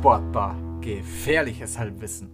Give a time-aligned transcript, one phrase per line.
[0.00, 0.56] Sportbar.
[0.80, 2.30] Gefährliches Halbwissen.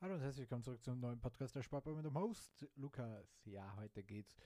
[0.00, 3.44] Hallo und herzlich willkommen zurück zum neuen Podcast der Sportbar mit dem Host Lukas.
[3.46, 4.36] Ja, heute geht's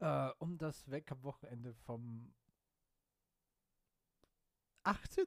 [0.00, 2.34] äh, um das Weltcup-Wochenende vom
[4.82, 5.24] 18.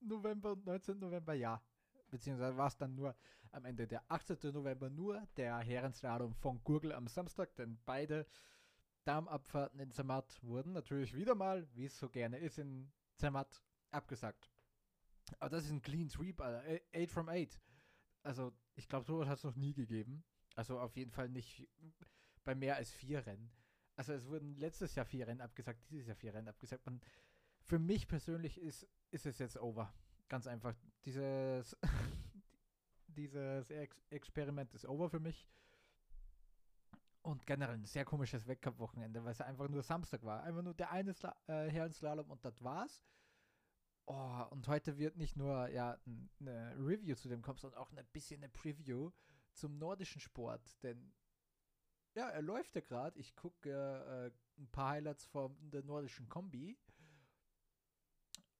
[0.00, 0.98] November und 19.
[0.98, 1.62] November, ja.
[2.10, 3.14] Beziehungsweise war es dann nur
[3.52, 4.52] am Ende der 18.
[4.52, 8.26] November nur der Herrenslalom von Gurgel am Samstag, denn beide
[9.04, 13.62] Darmabfahrten in Zermatt wurden natürlich wieder mal, wie es so gerne ist, in Zermatt
[13.92, 14.50] abgesagt.
[15.38, 16.80] Aber das ist ein Clean Sweep, Alter.
[16.94, 17.60] 8 from 8.
[18.22, 20.24] Also, ich glaube, sowas hat es noch nie gegeben.
[20.54, 21.68] Also, auf jeden Fall nicht
[22.44, 23.50] bei mehr als vier Rennen.
[23.96, 26.86] Also, es wurden letztes Jahr vier Rennen abgesagt, dieses Jahr vier Rennen abgesagt.
[26.86, 27.02] Und
[27.64, 29.92] für mich persönlich ist, ist es jetzt over.
[30.28, 30.74] Ganz einfach.
[31.04, 31.76] Dieses,
[33.06, 35.46] dieses Ex Experiment ist over für mich.
[37.22, 40.42] Und generell ein sehr komisches Weltcup-Wochenende, weil es einfach nur Samstag war.
[40.44, 43.02] Einfach nur der eine Sla äh, Herrenslalom und das war's.
[44.10, 45.98] Oh, und heute wird nicht nur ja,
[46.40, 49.10] eine Review zu dem kommen, sondern auch ein bisschen eine Preview
[49.52, 50.82] zum nordischen Sport.
[50.82, 51.12] Denn
[52.14, 53.18] ja, er läuft ja gerade.
[53.18, 56.78] Ich gucke äh, ein paar Highlights von der nordischen Kombi.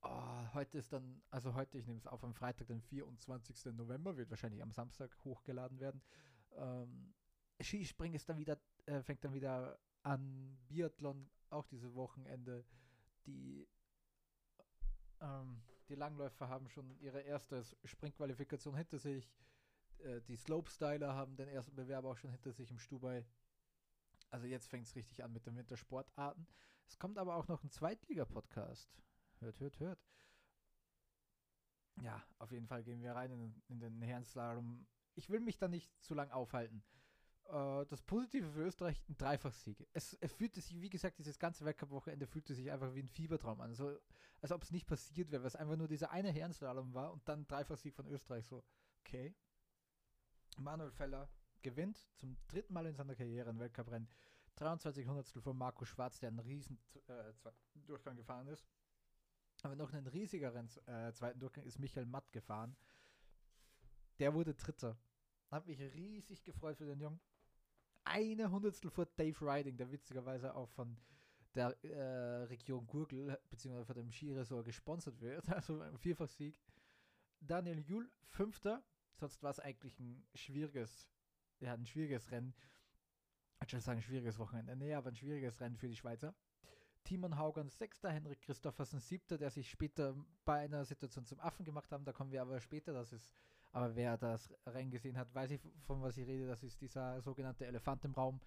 [0.02, 3.72] Oh, heute ist dann, also heute, ich nehme es auf am Freitag, den 24.
[3.72, 6.02] November, wird wahrscheinlich am Samstag hochgeladen werden.
[6.56, 7.14] Ähm,
[7.58, 10.58] Skispringen ist dann wieder, äh, fängt dann wieder an.
[10.68, 12.66] Biathlon auch dieses Wochenende.
[13.24, 13.66] Die
[15.20, 19.32] ähm, die Langläufer haben schon ihre erste Springqualifikation hinter sich.
[19.98, 23.24] Äh, die Slopestyler haben den ersten Bewerb auch schon hinter sich im Stubai.
[24.30, 26.46] Also jetzt fängt es richtig an mit den Wintersportarten.
[26.86, 28.90] Es kommt aber auch noch ein Zweitliga-Podcast.
[29.40, 29.98] Hört, hört, hört.
[32.02, 34.86] Ja, auf jeden Fall gehen wir rein in, in den Herrenslalom.
[35.14, 36.82] Ich will mich da nicht zu lang aufhalten.
[37.48, 39.86] Äh, das Positive für Österreich, ein Dreifachsieg.
[39.94, 43.60] Es, es fühlte sich, wie gesagt, dieses ganze Weltcup-Wochenende fühlte sich einfach wie ein Fiebertraum
[43.60, 43.74] an.
[43.74, 43.98] So,
[44.40, 47.26] als ob es nicht passiert wäre, weil es einfach nur dieser eine Herrenslalom war und
[47.26, 48.46] dann Dreifachsieg von Österreich.
[48.46, 48.62] So,
[49.00, 49.34] okay.
[50.58, 51.30] Manuel Feller
[51.62, 54.08] gewinnt zum dritten Mal in seiner Karriere ein Weltcuprennen.
[54.56, 57.32] 23 Hundertstel von Marco Schwarz, der einen riesen äh,
[57.86, 58.68] Durchgang gefahren ist.
[59.62, 62.76] Aber noch einen riesigeren äh, zweiten Durchgang ist Michael Matt gefahren.
[64.18, 64.98] Der wurde Dritter.
[65.50, 67.20] Hat mich riesig gefreut für den Jungen
[68.08, 70.96] eine Hundertstel vor Dave Riding, der witzigerweise auch von
[71.54, 73.84] der äh, Region Gurgel bzw.
[73.84, 75.48] von dem Skiresort gesponsert wird.
[75.48, 76.58] Also ein Vierfachsieg.
[77.40, 78.82] Daniel Juhl, Fünfter.
[79.14, 81.08] Sonst war es eigentlich ein schwieriges,
[81.60, 82.54] ja, ein schwieriges Rennen.
[83.64, 84.76] Ich würde sagen, schwieriges Wochenende.
[84.76, 86.34] Nee, aber ein schwieriges Rennen für die Schweizer.
[87.04, 90.14] Timon Haugen, Sechster, Henrik Christoffersen, Siebter, der sich später
[90.44, 92.04] bei einer Situation zum Affen gemacht haben.
[92.04, 92.92] Da kommen wir aber später.
[92.92, 93.32] Das ist
[93.72, 96.46] aber wer das Rennen gesehen hat, weiß ich, von was ich rede.
[96.46, 98.40] Das ist dieser sogenannte Elefant im Raum.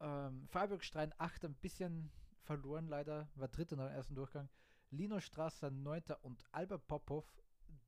[0.00, 2.10] Ähm, Freiburg Strein 8 ein bisschen
[2.42, 4.48] verloren leider, war dritter dem ersten Durchgang.
[4.90, 6.02] Lino Strasser 9.
[6.22, 7.24] und Albert Popov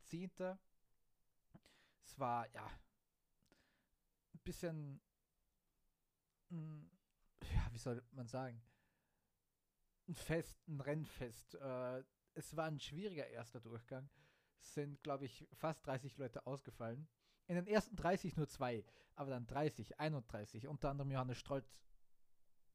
[0.06, 0.30] 10.
[2.02, 2.66] Es war, ja,
[4.34, 5.00] ein bisschen,
[6.48, 6.90] mh, hm,
[7.54, 8.60] ja, wie soll man sagen,
[10.08, 11.54] ein Fest, ein Rennfest.
[11.54, 12.02] Äh,
[12.34, 14.08] es war ein schwieriger erster Durchgang
[14.60, 17.08] sind, glaube ich, fast 30 Leute ausgefallen.
[17.46, 21.72] In den ersten 30 nur zwei, aber dann 30, 31, unter anderem Johannes Strolz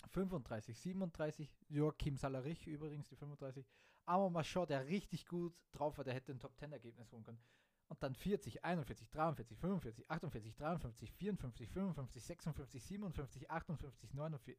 [0.10, 3.66] 35, 37, Joachim Salarich übrigens, die 35,
[4.06, 7.42] Amon Machot, der richtig gut drauf war, der hätte ein Top-10-Ergebnis holen können.
[7.88, 14.58] Und dann 40, 41, 43, 45, 48, 53, 54, 55, 56, 57, 58, 49,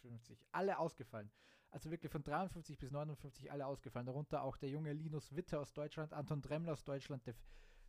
[0.00, 0.46] 50.
[0.52, 1.30] Alle ausgefallen.
[1.70, 4.06] Also wirklich von 53 bis 59 alle ausgefallen.
[4.06, 7.34] Darunter auch der junge Linus Witte aus Deutschland, Anton Dremmler aus Deutschland, der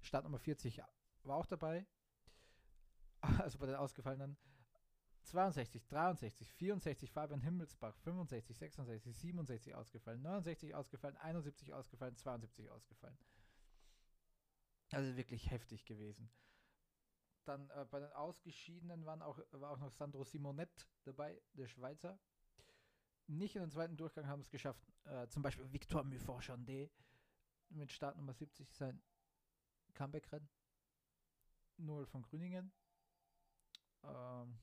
[0.01, 0.81] Startnummer 40
[1.23, 1.85] war auch dabei.
[3.39, 4.37] Also bei den Ausgefallenen.
[5.23, 13.17] 62, 63, 64 Fabian Himmelsbach, 65, 66, 67 ausgefallen, 69 ausgefallen, 71 ausgefallen, 72 ausgefallen.
[14.91, 16.31] Also wirklich heftig gewesen.
[17.45, 22.19] Dann äh, bei den Ausgeschiedenen waren auch, war auch noch Sandro Simonet dabei, der Schweizer.
[23.29, 26.89] Nicht in den zweiten Durchgang haben es geschafft, äh, zum Beispiel Victor Mufort-Chandé
[27.69, 29.01] mit Startnummer 70 sein
[29.93, 30.49] Comeback-Rennen.
[31.77, 32.71] Noel von Grüningen.
[34.03, 34.59] Ähm,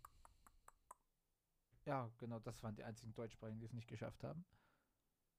[1.84, 4.44] ja, genau, das waren die einzigen Deutschsprachigen, die es nicht geschafft haben.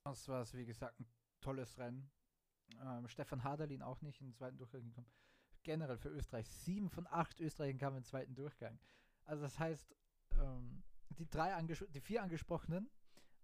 [0.06, 2.10] Sonst war es, wie gesagt, ein tolles Rennen.
[2.80, 5.12] Ähm, Stefan Haderlin auch nicht in den zweiten Durchgang gekommen
[5.64, 6.48] generell für Österreich.
[6.48, 8.80] Sieben von acht Österreichern kamen im zweiten Durchgang.
[9.26, 9.94] Also das heißt,
[10.40, 12.90] ähm, die, drei die vier angesprochenen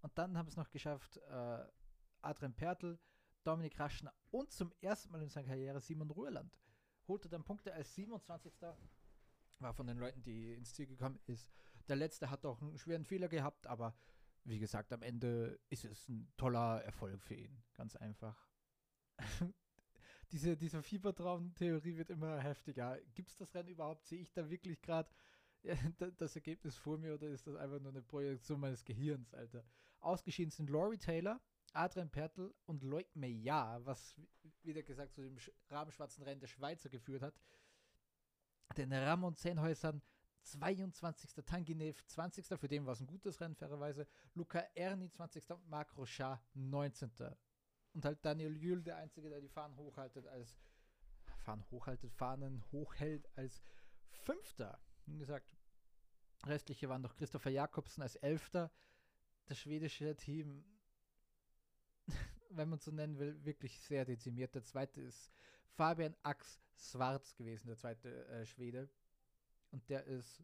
[0.04, 1.66] und dann haben es noch geschafft, äh,
[2.22, 3.00] Adrian Pertl,
[3.44, 6.60] Dominik Raschner und zum ersten Mal in seiner Karriere Simon Ruhrland.
[7.08, 8.54] Holte dann Punkte als 27.
[9.60, 11.50] War von den Leuten, die ins Ziel gekommen ist.
[11.88, 13.96] Der letzte hat auch einen schweren Fehler gehabt, aber
[14.44, 17.64] wie gesagt, am Ende ist es ein toller Erfolg für ihn.
[17.74, 18.50] Ganz einfach.
[20.32, 23.00] diese, diese Fiebertraum-Theorie wird immer heftiger.
[23.14, 24.06] Gibt es das Rennen überhaupt?
[24.06, 25.10] Sehe ich da wirklich gerade
[26.18, 29.64] das Ergebnis vor mir oder ist das einfach nur eine Projektion meines Gehirns, Alter?
[30.00, 31.40] Ausgeschieden sind Laurie Taylor,
[31.74, 34.16] Adrian Pertl und Loic Meillard, was
[34.64, 35.38] wieder gesagt zu dem
[35.70, 37.34] rabenschwarzen Rennen der Schweizer geführt hat.
[38.78, 40.02] Den Ramon Zehnhäusern
[40.44, 41.46] 22.
[41.46, 42.46] Tanginev 20.
[42.60, 44.08] Für den war es ein gutes Rennen, fairerweise.
[44.34, 45.44] Luca Erni 20.
[45.66, 47.12] Marc Rochard 19.
[47.94, 50.60] Und halt Daniel Jül, der Einzige, der die Fahnen hochhaltet als
[51.44, 53.62] Fahnen hochhaltet, Fahnen hochhält als
[54.10, 54.80] Fünfter.
[55.06, 55.53] Wie gesagt,
[56.46, 58.72] restliche waren noch Christopher Jakobsen als Elfter.
[59.46, 60.64] Das schwedische Team,
[62.50, 64.56] wenn man so nennen will, wirklich sehr dezimiert.
[64.56, 65.32] Der zweite ist
[65.76, 68.90] Fabian Ax Schwarz gewesen, der zweite äh, Schwede.
[69.72, 70.44] Und der ist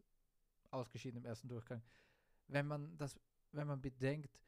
[0.70, 1.82] ausgeschieden im ersten Durchgang.
[2.48, 3.18] Wenn man das,
[3.52, 4.40] wenn man bedenkt,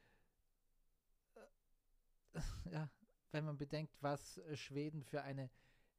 [1.35, 2.41] äh,
[2.71, 2.91] ja,
[3.31, 5.51] wenn man bedenkt, was Schweden für eine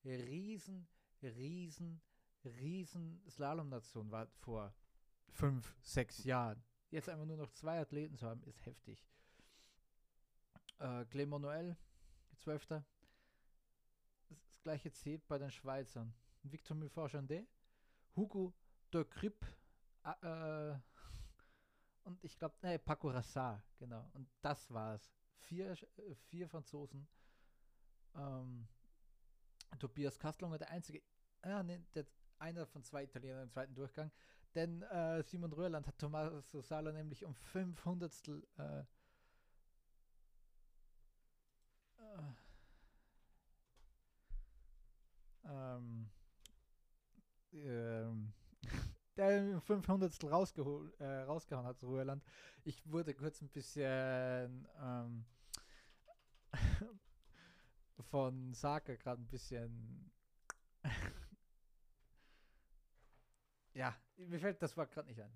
[0.03, 0.87] riesen,
[1.21, 2.01] riesen,
[2.43, 4.73] riesen Slalomnation war vor
[5.33, 6.63] fünf, sechs Jahren.
[6.89, 9.05] Jetzt einfach nur noch zwei Athleten zu haben, ist heftig.
[10.79, 11.75] Äh, Clement Noël,
[12.37, 12.85] Zwölfter.
[14.29, 16.13] Das gleiche zählt bei den Schweizern.
[16.43, 17.47] Victor Muffa-Jandet,
[18.15, 18.53] Hugo
[18.91, 19.45] de Krip
[20.03, 20.75] äh,
[22.03, 24.09] und ich glaube, nee, Paco Rassar, genau.
[24.13, 25.11] Und das war's.
[25.37, 25.75] Vier,
[26.27, 27.07] vier Franzosen.
[28.15, 28.67] Ähm,
[29.79, 31.01] Tobias Kastlonger, der einzige,
[31.41, 32.05] ah, nee, der,
[32.37, 34.11] einer von zwei Italienern im zweiten Durchgang.
[34.55, 38.83] Denn äh, Simon Röhrland hat Tommaso Sala nämlich um 500 äh, äh,
[45.45, 46.09] ähm,
[47.53, 48.33] ähm,
[49.17, 52.23] der 500 rausgeholt, äh, rausgehauen hat, Ruheland.
[52.63, 55.25] Ich wurde kurz ein bisschen ähm,
[58.11, 60.11] von Saka gerade ein bisschen
[63.73, 65.31] ja, mir fällt das Wort gerade nicht ein.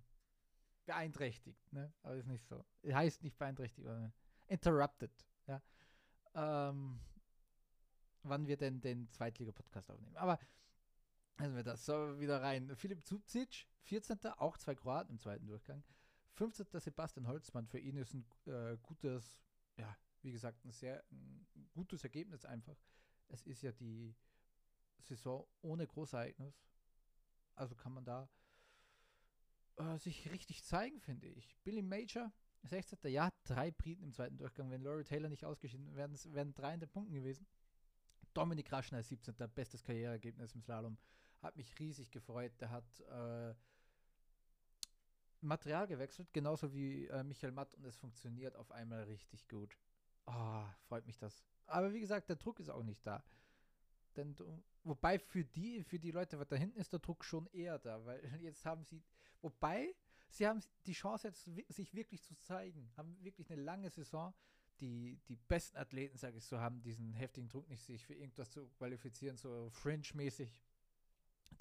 [0.86, 1.94] Beeinträchtigt, ne?
[2.01, 2.63] Aber ist nicht so.
[2.86, 4.12] Heißt nicht beeinträchtigt, oder
[4.48, 5.12] interrupted,
[5.48, 5.62] ja.
[6.34, 7.00] Ähm,
[8.24, 10.16] wann wir denn den Zweitliga-Podcast aufnehmen.
[10.16, 10.39] Aber
[11.38, 12.75] also wir das so wieder rein.
[12.75, 14.19] Philipp Zubcic, 14.
[14.38, 15.83] auch zwei Kroaten im zweiten Durchgang.
[16.33, 16.68] 15.
[16.80, 19.42] Sebastian Holzmann, für ihn ist ein äh, gutes,
[19.78, 22.78] ja, wie gesagt, ein sehr ein gutes Ergebnis einfach.
[23.28, 24.16] Es ist ja die
[25.00, 26.63] Saison ohne Großereignis.
[27.57, 28.30] Also kann man da
[29.77, 31.57] äh, sich richtig zeigen, finde ich.
[31.63, 32.31] Billy Major,
[32.63, 33.00] 16.
[33.12, 34.71] Ja, drei Briten im zweiten Durchgang.
[34.71, 37.45] Wenn Laurie Taylor nicht ausgeschieden wäre, wären drei in den Punkten gewesen.
[38.33, 39.36] Dominik Raschner, 17.
[39.54, 40.98] Bestes Karriereergebnis im Slalom.
[41.42, 42.54] Hat mich riesig gefreut.
[42.62, 43.54] Der hat äh,
[45.42, 49.77] Material gewechselt, genauso wie äh, Michael Matt und es funktioniert auf einmal richtig gut.
[50.25, 51.44] Oh, freut mich das.
[51.68, 53.24] Aber wie gesagt, der Druck ist auch nicht da.
[54.18, 54.36] Denn
[54.84, 58.22] wobei für die, für die Leute da hinten ist der Druck schon eher da, weil
[58.42, 59.02] jetzt haben sie,
[59.42, 59.96] wobei
[60.30, 64.34] sie haben die Chance jetzt sich wirklich zu zeigen, haben wirklich eine lange Saison.
[64.80, 68.52] Die, die besten Athleten, sage ich so, haben diesen heftigen Druck nicht, sich für irgendwas
[68.52, 70.62] zu qualifizieren, so Fringe-mäßig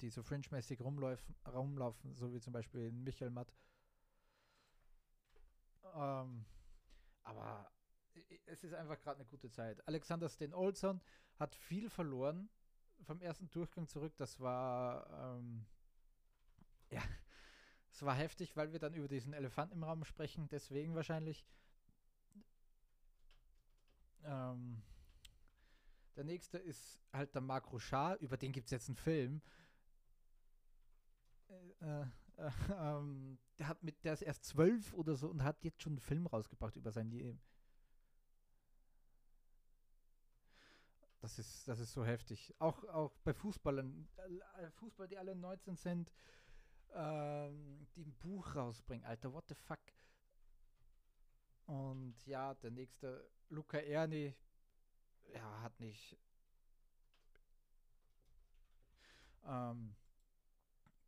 [0.01, 3.51] die so fringe-mäßig rumlaufen, rumlaufen, so wie zum Beispiel Michael Matt.
[5.95, 6.45] Ähm,
[7.23, 7.71] aber
[8.45, 9.85] es ist einfach gerade eine gute Zeit.
[9.87, 11.01] Alexander Sten Olson
[11.35, 12.49] hat viel verloren
[13.03, 14.13] vom ersten Durchgang zurück.
[14.17, 15.65] Das war ähm,
[16.89, 17.01] ja,
[17.91, 20.47] es war heftig, weil wir dann über diesen Elefanten im Raum sprechen.
[20.49, 21.45] Deswegen wahrscheinlich.
[24.23, 24.81] Ähm,
[26.15, 29.41] der nächste ist halt der Marc Rochard, über den gibt es jetzt einen Film.
[31.47, 32.05] Äh, äh,
[32.77, 35.99] ähm, der hat mit, der ist erst zwölf oder so und hat jetzt schon einen
[35.99, 37.39] Film rausgebracht über sein Leben.
[41.19, 42.53] Das ist, das ist so heftig.
[42.59, 44.07] Auch, auch bei Fußballern,
[44.59, 46.11] äh, Fußball, die alle 19 sind,
[46.93, 49.05] ähm, die ein Buch rausbringen.
[49.05, 49.79] Alter, what the fuck?
[51.65, 54.35] Und ja, der nächste, Luca Erni,
[55.33, 56.17] ja, hat nicht.
[59.45, 59.95] Ähm,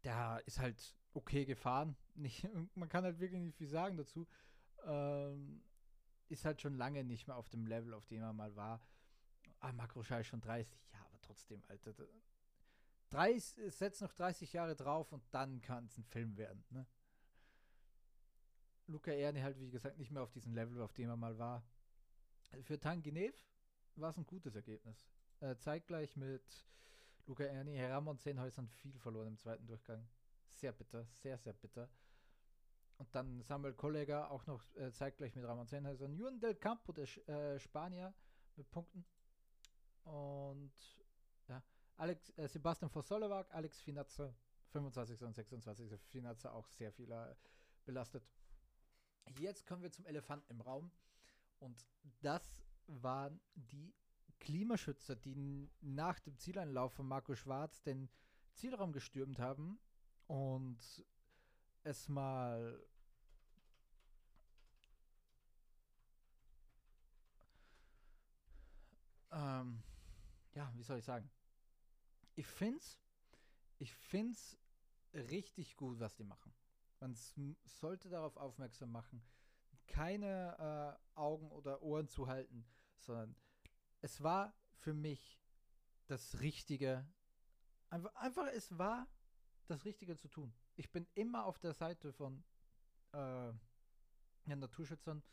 [0.03, 1.95] der ist halt okay gefahren.
[2.15, 4.27] Nicht, man kann halt wirklich nicht viel sagen dazu.
[4.83, 5.63] Ähm,
[6.27, 8.81] ist halt schon lange nicht mehr auf dem Level, auf dem er mal war.
[9.59, 11.93] Ah, Makroschei ist schon 30, ja, aber trotzdem, Alter.
[13.09, 16.85] 30, setz noch 30 Jahre drauf und dann kann es ein Film werden, ne?
[18.87, 21.63] Luca Erni halt, wie gesagt, nicht mehr auf diesem Level, auf dem er mal war.
[22.63, 23.35] Für Tanginev
[23.95, 25.07] war es ein gutes Ergebnis.
[25.41, 26.65] Äh, zeitgleich mit
[27.27, 30.07] Luca Erni, Herr Ramon Zehnhäusern viel verloren im zweiten Durchgang.
[30.53, 31.87] Sehr bitter, sehr, sehr bitter.
[32.97, 36.15] Und dann Samuel Kollega auch noch äh, zeitgleich mit Ramon Zehnhäusern.
[36.15, 38.13] Juan del Campo, der äh, Spanier,
[38.55, 39.05] mit Punkten.
[40.03, 40.73] Und
[41.99, 44.33] Alex, äh, Sebastian Vosolowak, Alex Finazza,
[44.71, 45.21] 25.
[45.23, 45.99] und 26.
[46.07, 47.35] Finazza auch sehr viel äh,
[47.83, 48.23] belastet.
[49.37, 50.91] Jetzt kommen wir zum Elefanten im Raum.
[51.59, 51.85] Und
[52.21, 53.93] das waren die
[54.39, 58.09] Klimaschützer, die nach dem Zieleinlauf von Marco Schwarz den
[58.53, 59.77] Zielraum gestürmt haben
[60.27, 60.79] und
[61.83, 62.81] es mal
[69.31, 69.68] ähm,
[70.59, 71.31] ja, wie soll ich sagen?
[72.35, 72.99] Ich find's,
[73.77, 74.57] ich find's
[75.13, 76.53] richtig gut, was die machen.
[76.99, 77.15] Man
[77.63, 79.23] sollte darauf aufmerksam machen,
[79.87, 82.65] keine äh, Augen oder Ohren zu halten,
[82.97, 83.37] sondern
[84.01, 85.39] es war für mich
[86.07, 87.07] das Richtige.
[87.89, 89.07] Einfach, einfach es war
[89.67, 90.53] das Richtige zu tun.
[90.75, 92.43] Ich bin immer auf der Seite von
[93.13, 93.53] äh,
[94.45, 95.23] den Naturschützern,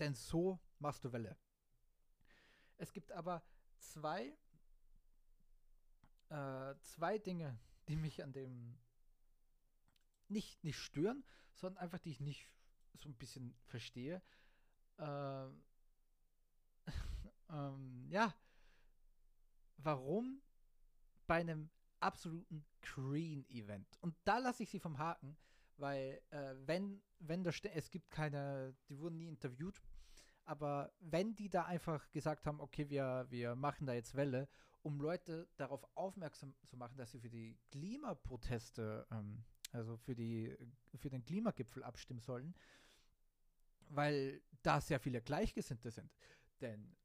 [0.00, 1.38] denn so machst du Welle.
[2.76, 3.44] Es gibt aber
[3.78, 4.36] zwei,
[6.28, 7.58] äh, zwei Dinge,
[7.88, 8.78] die mich an dem
[10.28, 12.50] nicht, nicht stören, sondern einfach, die ich nicht
[12.94, 14.22] so ein bisschen verstehe.
[14.98, 15.62] Ähm,
[17.50, 18.34] ähm, ja,
[19.78, 20.42] warum
[21.26, 21.70] bei einem
[22.00, 23.98] absoluten Green-Event?
[24.00, 25.36] Und da lasse ich sie vom Haken,
[25.76, 29.80] weil äh, wenn, wenn da es gibt keine, die wurden nie interviewt,
[30.48, 34.48] aber wenn die da einfach gesagt haben, okay, wir, wir machen da jetzt Welle,
[34.80, 40.56] um Leute darauf aufmerksam zu machen, dass sie für die Klimaproteste, ähm, also für, die,
[40.94, 42.54] für den Klimagipfel abstimmen sollen,
[43.90, 46.10] weil da sehr viele Gleichgesinnte sind.
[46.62, 46.96] Denn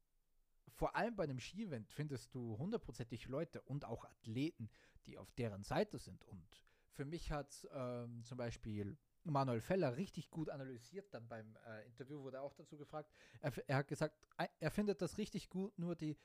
[0.70, 4.70] vor allem bei einem Ski-Event findest du hundertprozentig Leute und auch Athleten,
[5.04, 6.24] die auf deren Seite sind.
[6.24, 11.12] Und für mich hat ähm, zum Beispiel Manuel Feller richtig gut analysiert.
[11.12, 13.10] Dann beim äh, Interview wurde auch dazu gefragt.
[13.40, 14.16] Er, er, hat gesagt,
[14.58, 16.16] er findet das richtig gut, nur die,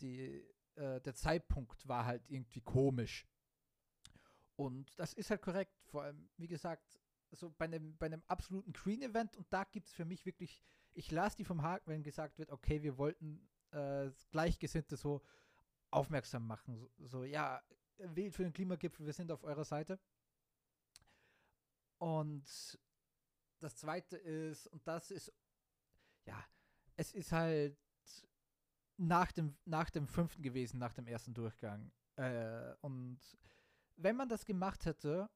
[0.00, 3.26] die, äh, der Zeitpunkt war halt irgendwie komisch.
[4.56, 5.72] Und das ist halt korrekt.
[5.86, 6.98] Vor allem, wie gesagt,
[7.30, 10.62] so bei einem, bei einem absoluten Green-Event und da gibt es für mich wirklich,
[10.94, 15.22] ich lasse die vom Haken, wenn gesagt wird, okay, wir wollten äh, Gleichgesinnte so
[15.90, 16.76] aufmerksam machen.
[16.76, 17.62] So, so, ja,
[17.98, 19.98] wählt für den Klimagipfel, wir sind auf eurer Seite.
[21.98, 22.78] Und
[23.60, 25.32] das zweite ist, und das ist,
[26.24, 26.42] ja,
[26.96, 27.76] es ist halt
[28.96, 31.92] nach dem, nach dem fünften gewesen, nach dem ersten Durchgang.
[32.16, 33.18] Äh, und
[33.96, 35.28] wenn man das gemacht hätte,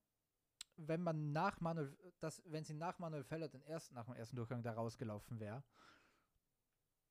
[0.76, 4.36] wenn man nach Manuel, das, wenn sie nach Manuel Feller den ersten, nach dem ersten
[4.36, 5.62] Durchgang da rausgelaufen wäre,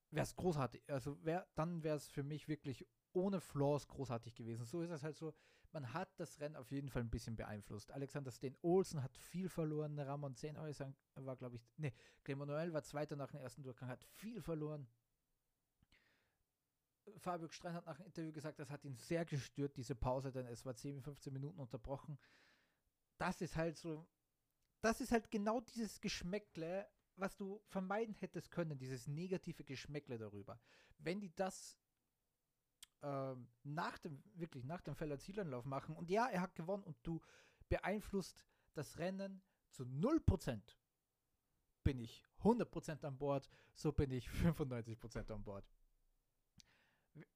[0.09, 0.83] wäre es großartig.
[0.87, 4.65] Also wär, dann wäre es für mich wirklich ohne Flaws großartig gewesen.
[4.65, 5.33] So ist es halt so,
[5.73, 7.91] man hat das Rennen auf jeden Fall ein bisschen beeinflusst.
[7.91, 11.93] Alexander Sten Olsen hat viel verloren, Ramon Zehn war, glaube ich, nee,
[12.35, 14.87] Manuel war Zweiter nach dem ersten Durchgang, hat viel verloren.
[17.17, 20.45] Fabio Strein hat nach dem Interview gesagt, das hat ihn sehr gestört, diese Pause, denn
[20.45, 22.17] es war 10, 15 Minuten unterbrochen.
[23.17, 24.07] Das ist halt so,
[24.81, 30.59] das ist halt genau dieses Geschmäckle, was du vermeiden hättest können, dieses negative Geschmäckle darüber.
[30.97, 31.77] Wenn die das
[33.03, 36.97] ähm, nach dem, wirklich nach dem Feller Zielanlauf machen und ja, er hat gewonnen und
[37.03, 37.21] du
[37.69, 40.61] beeinflusst das Rennen zu 0%,
[41.83, 45.65] bin ich 100% an Bord, so bin ich 95% an Bord.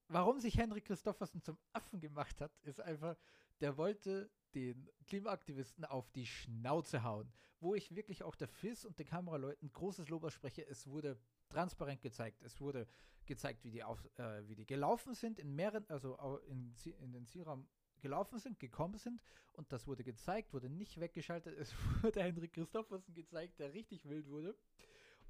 [0.08, 3.16] Warum sich Henrik Christoffersen zum Affen gemacht hat, ist einfach,
[3.60, 7.32] der wollte den Klimaaktivisten auf die Schnauze hauen.
[7.60, 12.02] Wo ich wirklich auch der FIS und den Kameraleuten großes Lob ausspreche, es wurde transparent
[12.02, 12.42] gezeigt.
[12.42, 12.86] Es wurde
[13.26, 17.26] gezeigt, wie die, auf, äh, wie die gelaufen sind, in mehreren, also in, in den
[17.26, 17.68] Zielraum
[18.00, 19.20] gelaufen sind, gekommen sind
[19.52, 21.56] und das wurde gezeigt, wurde nicht weggeschaltet.
[21.58, 24.56] Es wurde Henrik Christoffersen gezeigt, der richtig wild wurde.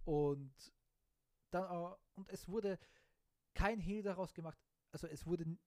[0.04, 0.52] Und
[1.50, 2.78] dann äh, und es wurde
[3.54, 4.58] kein Hehl daraus gemacht.
[4.92, 5.58] Also es wurde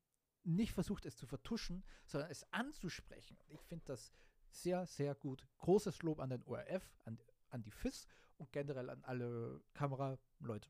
[0.44, 3.38] nicht versucht, es zu vertuschen, sondern es anzusprechen.
[3.48, 4.14] Ich finde das
[4.52, 5.48] sehr, sehr gut.
[5.60, 8.08] Großes Lob an den ORF, an, an die FIS
[8.40, 10.70] und generell an alle Kameraleute.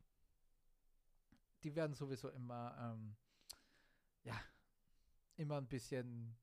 [1.63, 3.15] Die werden sowieso immer, ähm,
[4.23, 4.39] ja,
[5.37, 6.35] immer ein bisschen,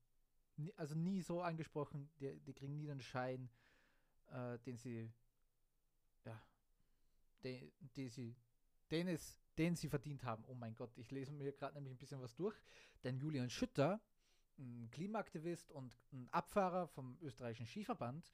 [0.75, 3.49] also nie so angesprochen, die, die kriegen nie den Schein,
[4.31, 5.11] äh, den sie,
[6.25, 6.41] ja,
[7.43, 8.35] den, den sie,
[8.89, 10.43] den es den sie verdient haben.
[10.47, 12.55] Oh mein Gott, ich lese mir gerade nämlich ein bisschen was durch.
[13.03, 13.99] Denn Julian Schütter,
[14.57, 18.31] ein Klimaaktivist und ein Abfahrer vom österreichischen Skiverband,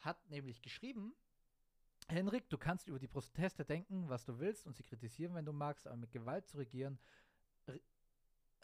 [0.00, 1.14] hat nämlich geschrieben,
[2.08, 5.52] Henrik, du kannst über die Proteste denken, was du willst und sie kritisieren, wenn du
[5.52, 6.98] magst, aber mit Gewalt zu regieren,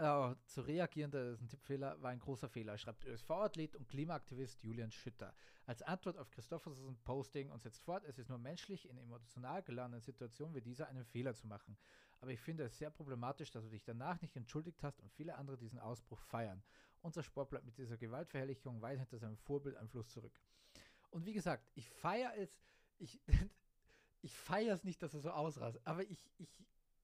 [0.00, 4.62] äh, zu reagieren, das ist ein Tippfehler, war ein großer Fehler, schreibt ÖSV-Athlet und Klimaaktivist
[4.62, 5.34] Julian Schütter.
[5.66, 10.00] Als Antwort auf Christophersons Posting und setzt fort, es ist nur menschlich, in emotional geladenen
[10.00, 11.76] Situationen wie dieser einen Fehler zu machen.
[12.20, 15.36] Aber ich finde es sehr problematisch, dass du dich danach nicht entschuldigt hast und viele
[15.36, 16.62] andere diesen Ausbruch feiern.
[17.02, 20.40] Unser Sport bleibt mit dieser Gewaltverherrlichung weit hinter seinem Vorbild ein Fluss zurück.
[21.10, 22.58] Und wie gesagt, ich feiere es,
[23.00, 23.20] ich,
[24.22, 26.48] ich feiere es nicht, dass er so ausrast, aber ich, ich,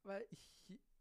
[0.04, 0.48] weil ich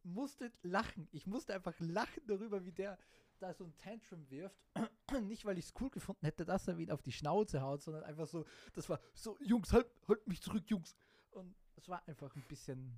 [0.05, 1.07] musste lachen.
[1.11, 2.97] Ich musste einfach lachen darüber, wie der
[3.39, 4.57] da so ein Tantrum wirft.
[5.23, 8.03] nicht, weil ich es cool gefunden hätte, dass er wieder auf die Schnauze haut, sondern
[8.03, 10.95] einfach so, das war so, Jungs, halt, halt mich zurück, Jungs.
[11.31, 12.97] Und es war einfach ein bisschen,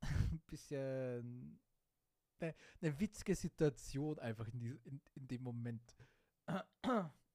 [0.00, 1.60] ein bisschen
[2.40, 5.96] eine, eine witzige Situation einfach in, die, in, in dem Moment.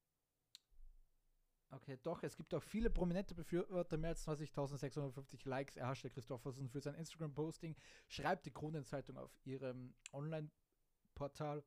[1.76, 6.82] Okay, doch, es gibt auch viele prominente Befürworter, mehr als 20.650 Likes erhaschte Christoffersen für
[6.82, 7.76] sein Instagram-Posting,
[8.08, 11.64] schreibt die Kronenzeitung auf ihrem Online-Portal.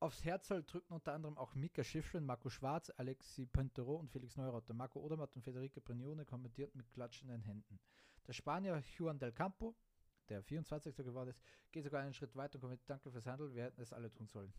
[0.00, 4.74] Aufs Herz drücken unter anderem auch Mika Schiffrin, Marco Schwarz, Alexi Pentero und Felix Neurauter.
[4.74, 7.80] Marco Odermatt und Federica Brignone kommentiert mit klatschenden Händen.
[8.26, 9.74] Der Spanier Juan del Campo,
[10.28, 10.94] der 24.
[10.96, 11.40] geworden ist,
[11.72, 14.28] geht sogar einen Schritt weiter und kommentiert Danke fürs Handeln, wir hätten es alle tun
[14.28, 14.52] sollen.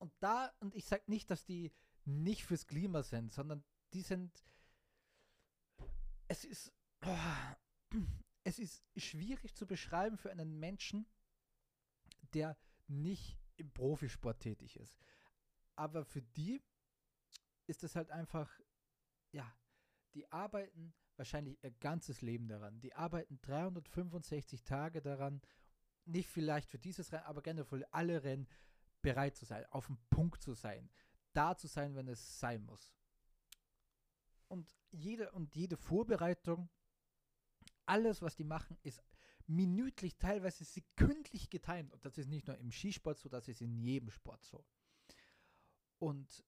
[0.00, 1.72] Und da, und ich sage nicht, dass die
[2.06, 4.44] nicht fürs Klima sind, sondern die sind,
[6.26, 6.72] es ist,
[7.04, 7.16] oh,
[8.44, 11.06] es ist schwierig zu beschreiben für einen Menschen,
[12.32, 12.56] der
[12.88, 14.98] nicht im Profisport tätig ist.
[15.76, 16.62] Aber für die
[17.66, 18.50] ist es halt einfach,
[19.32, 19.54] ja,
[20.14, 22.80] die arbeiten wahrscheinlich ihr ganzes Leben daran.
[22.80, 25.42] Die arbeiten 365 Tage daran,
[26.06, 28.48] nicht vielleicht für dieses Rennen, aber generell für alle Rennen
[29.02, 30.90] bereit zu sein, auf dem Punkt zu sein,
[31.32, 32.94] da zu sein, wenn es sein muss.
[34.48, 36.68] Und jede und jede Vorbereitung,
[37.86, 39.02] alles, was die machen, ist
[39.46, 41.92] minütlich, teilweise sekündlich getimt.
[41.92, 44.64] Und das ist nicht nur im Skisport so, das ist in jedem Sport so.
[45.98, 46.44] Und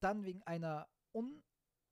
[0.00, 1.42] dann wegen einer un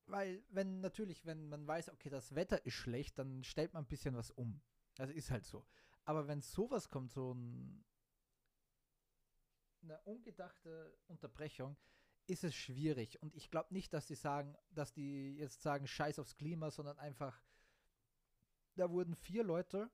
[0.06, 3.88] weil wenn natürlich, wenn man weiß, okay, das Wetter ist schlecht, dann stellt man ein
[3.88, 4.60] bisschen was um.
[4.98, 5.64] Also ist halt so.
[6.04, 7.84] Aber wenn sowas kommt, so ein
[9.82, 11.76] eine ungedachte Unterbrechung
[12.26, 13.20] ist es schwierig.
[13.22, 16.98] Und ich glaube nicht, dass die sagen, dass die jetzt sagen, scheiß aufs Klima, sondern
[16.98, 17.42] einfach,
[18.76, 19.90] da wurden vier Leute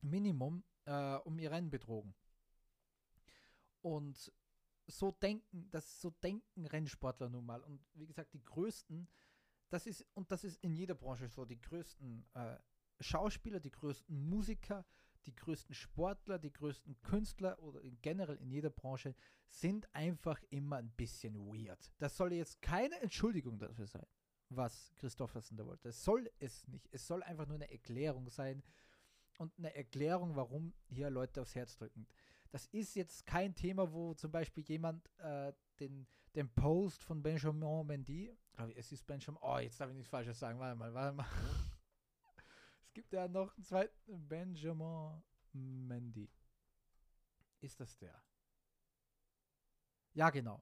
[0.00, 2.14] Minimum äh, um ihr Rennen betrogen.
[3.82, 4.32] Und
[4.86, 7.62] so denken, das so denken Rennsportler nun mal.
[7.62, 9.08] Und wie gesagt, die größten,
[9.70, 12.58] das ist, und das ist in jeder Branche so, die größten äh,
[13.00, 14.84] Schauspieler, die größten Musiker,
[15.26, 19.14] die größten Sportler, die größten Künstler oder generell in jeder Branche
[19.48, 21.92] sind einfach immer ein bisschen weird.
[21.98, 24.06] Das soll jetzt keine Entschuldigung dafür sein,
[24.48, 25.88] was Christoffersen da wollte.
[25.88, 26.88] Das soll es nicht.
[26.92, 28.62] Es soll einfach nur eine Erklärung sein
[29.38, 32.06] und eine Erklärung, warum hier Leute aufs Herz drücken.
[32.50, 37.86] Das ist jetzt kein Thema, wo zum Beispiel jemand äh, den, den Post von Benjamin
[37.86, 38.36] Mendy,
[38.76, 41.26] es ist Benjamin, oh, jetzt darf ich nichts Falsches sagen, warte mal, warte mal.
[42.90, 45.22] Es gibt ja noch einen zweiten Benjamin
[45.52, 46.28] Mendy.
[47.60, 48.20] Ist das der?
[50.12, 50.60] Ja, genau.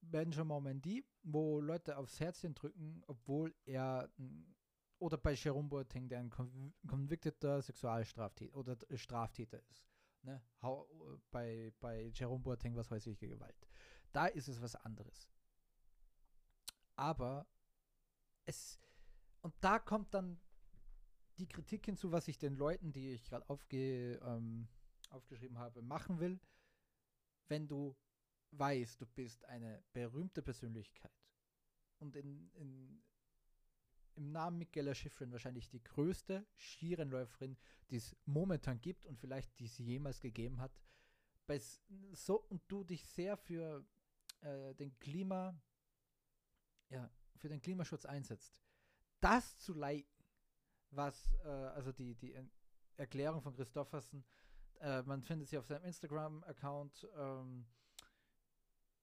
[0.00, 4.10] Benjamin Mendy, wo Leute aufs Herzchen drücken, obwohl er
[4.98, 9.88] oder bei Jerome Boateng, der ein convicteter Sexualstraftäter oder Straftäter ist.
[10.22, 10.42] Ne?
[11.30, 13.68] Bei, bei Jerome Boateng was häusliche Gewalt.
[14.10, 15.28] Da ist es was anderes.
[16.96, 17.46] Aber
[18.44, 18.80] es
[19.40, 20.40] und da kommt dann
[21.38, 24.68] die Kritik hinzu, was ich den Leuten, die ich gerade aufge, ähm,
[25.10, 26.40] aufgeschrieben habe, machen will.
[27.48, 27.96] Wenn du
[28.52, 31.12] weißt, du bist eine berühmte Persönlichkeit
[31.98, 33.02] und in, in,
[34.14, 37.56] im Namen Michaela Schifrin wahrscheinlich die größte Skirennläuferin,
[37.90, 40.72] die es momentan gibt und vielleicht die sie jemals gegeben hat,
[41.46, 41.60] bei
[42.12, 43.84] so und du dich sehr für
[44.40, 45.60] äh, den Klima,
[46.88, 48.62] ja, für den Klimaschutz einsetzt,
[49.20, 50.13] das zu leiten,
[50.96, 52.34] was, äh, also die, die
[52.96, 54.24] Erklärung von Christoffersen,
[54.80, 57.08] äh, man findet sie auf seinem Instagram-Account.
[57.16, 57.66] Ähm,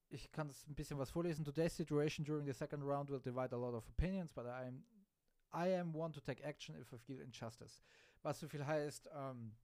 [0.10, 1.46] ich kann das ein bisschen was vorlesen.
[1.46, 4.84] Today's situation during the second round will divide a lot of opinions, but I am,
[5.54, 7.82] I am one to take action if I feel injustice.
[8.22, 9.56] Was so viel heißt, ähm,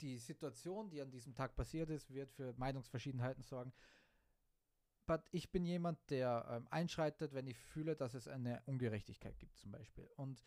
[0.00, 3.72] die Situation, die an diesem Tag passiert ist, wird für Meinungsverschiedenheiten sorgen.
[5.06, 9.58] But ich bin jemand, der ähm, einschreitet, wenn ich fühle, dass es eine Ungerechtigkeit gibt,
[9.58, 10.08] zum Beispiel.
[10.16, 10.44] Und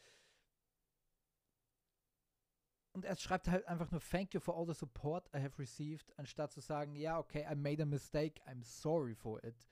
[2.93, 6.17] und er schreibt halt einfach nur Thank you for all the support I have received,
[6.17, 9.67] anstatt zu sagen, ja, okay, I made a mistake, I'm sorry for it.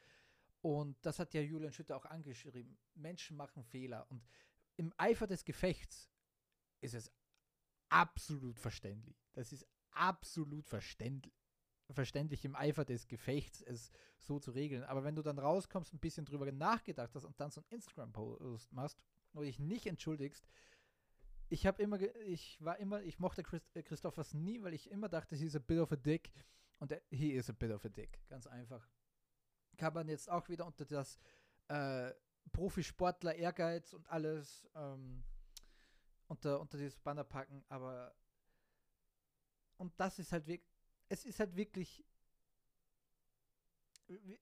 [0.62, 2.78] Und das hat ja Julian Schütter auch angeschrieben.
[2.96, 4.06] Menschen machen Fehler.
[4.10, 4.24] Und
[4.76, 6.10] im Eifer des Gefechts
[6.82, 7.12] ist es
[7.90, 9.18] absolut verständlich.
[9.34, 11.34] Das ist absolut verständlich.
[11.90, 14.84] verständlich im Eifer des Gefechts, es so zu regeln.
[14.84, 18.72] Aber wenn du dann rauskommst, ein bisschen drüber nachgedacht hast und dann so ein Instagram-Post
[18.72, 18.98] machst,
[19.34, 20.48] wo dich nicht entschuldigst,
[21.52, 25.10] ich habe immer, ich war immer, ich mochte Christ, äh, Christophers nie, weil ich immer
[25.10, 26.32] dachte, he's a bit of a dick.
[26.80, 28.26] Und er, he is a bit of a dick.
[28.30, 28.90] Ganz einfach.
[29.78, 31.20] Kann man jetzt auch wieder unter das
[31.68, 32.14] äh,
[32.54, 35.26] Profisportler Ehrgeiz und alles ähm,
[36.28, 38.16] unter, unter dieses Banner packen, aber
[39.76, 40.72] und das ist halt wirklich,
[41.10, 42.06] es ist halt wirklich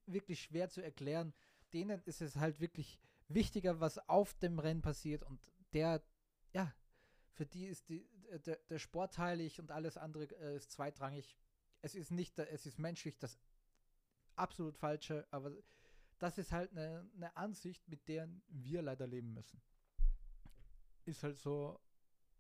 [0.06, 1.34] wirklich schwer zu erklären.
[1.74, 5.40] Denen ist es halt wirklich wichtiger, was auf dem Rennen passiert und
[5.74, 6.04] der,
[6.54, 6.74] ja,
[7.40, 8.06] für die ist die,
[8.46, 11.38] der, der Sport heilig und alles andere äh, ist zweitrangig.
[11.82, 13.40] Es ist nicht, es ist menschlich das
[14.36, 15.54] absolut Falsche, aber
[16.18, 19.62] das ist halt eine, eine Ansicht, mit der wir leider leben müssen.
[21.06, 21.80] Ist halt so,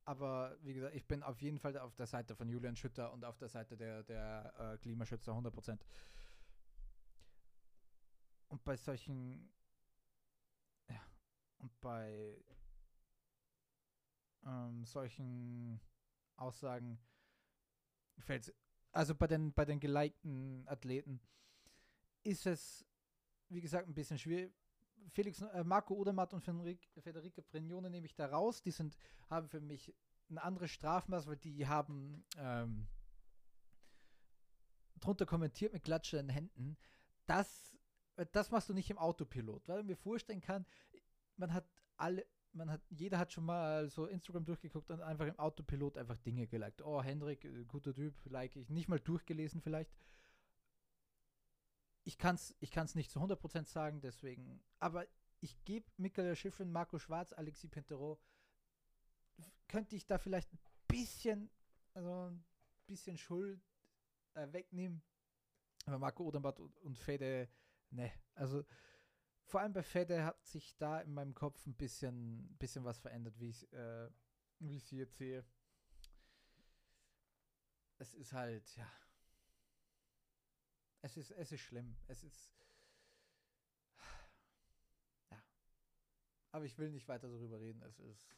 [0.04, 3.24] aber wie gesagt, ich bin auf jeden Fall auf der Seite von Julian Schütter und
[3.24, 5.80] auf der Seite der, der äh, Klimaschützer 100%.
[8.50, 9.50] Und bei solchen,
[10.90, 11.02] ja,
[11.60, 12.44] und bei
[14.45, 15.80] ähm, solchen
[16.36, 16.99] Aussagen
[18.19, 18.54] fällt
[18.91, 21.21] also bei den, bei den gelikten Athleten
[22.23, 22.86] ist es,
[23.49, 24.54] wie gesagt, ein bisschen schwierig.
[25.12, 28.62] Felix, äh, Marco Odermatt und Federica Brignone nehme ich da raus.
[28.62, 28.97] Die sind,
[29.30, 29.93] haben für mich
[30.30, 32.88] ein anderes Strafmaß, weil die haben ähm,
[34.99, 36.78] drunter kommentiert mit klatschenden Händen.
[37.25, 37.78] Das,
[38.32, 40.65] das machst du nicht im Autopilot, weil ich mir vorstellen kann,
[41.38, 45.38] man hat alle, man hat, jeder hat schon mal so Instagram durchgeguckt und einfach im
[45.38, 46.82] Autopilot einfach Dinge geliked.
[46.82, 48.70] Oh, Hendrik, äh, guter Typ, like ich.
[48.70, 49.92] Nicht mal durchgelesen vielleicht.
[52.04, 54.62] Ich kann es ich kann's nicht zu 100% sagen, deswegen.
[54.80, 55.06] Aber
[55.42, 58.20] ich gebe Michael Schiffrin, Marco Schwarz, Alexis Pentero,
[59.68, 61.50] könnte ich da vielleicht ein bisschen,
[61.94, 62.44] also ein
[62.88, 63.62] bisschen Schuld
[64.34, 65.02] äh, wegnehmen.
[65.86, 66.46] Aber Marco und,
[66.82, 67.48] und Fede,
[67.92, 68.66] ne, also
[69.50, 73.40] vor allem bei Fede hat sich da in meinem Kopf ein bisschen, bisschen was verändert,
[73.40, 74.10] wie ich äh,
[74.60, 75.46] wie ich sie jetzt sehe.
[77.98, 78.90] Es ist halt, ja.
[81.02, 81.96] Es ist, es ist schlimm.
[82.08, 82.54] Es ist.
[85.32, 85.44] Ja.
[86.52, 87.82] Aber ich will nicht weiter darüber reden.
[87.84, 88.36] Es ist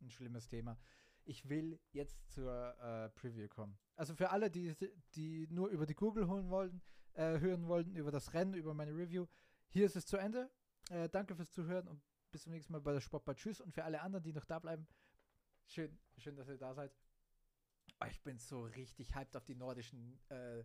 [0.00, 0.78] ein schlimmes Thema.
[1.24, 3.78] Ich will jetzt zur äh, Preview kommen.
[3.96, 4.74] Also für alle, die,
[5.14, 6.80] die nur über die Google holen wollten,
[7.12, 9.26] äh, hören wollten, über das Rennen, über meine Review,
[9.70, 10.50] hier ist es zu Ende.
[10.90, 13.34] Äh, danke fürs Zuhören und bis zum nächsten Mal bei der Sportball.
[13.34, 13.60] Tschüss.
[13.60, 14.86] Und für alle anderen, die noch da bleiben,
[15.66, 16.92] schön, schön, dass ihr da seid.
[18.00, 20.64] Oh, ich bin so richtig hyped auf die nordischen äh,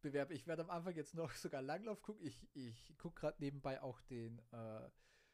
[0.00, 0.34] Bewerbe.
[0.34, 2.24] Ich werde am Anfang jetzt noch sogar Langlauf gucken.
[2.24, 4.90] Ich, ich gucke gerade nebenbei auch den äh,